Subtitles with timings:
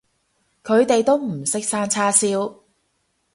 [0.63, 2.55] 佢哋都唔識生叉燒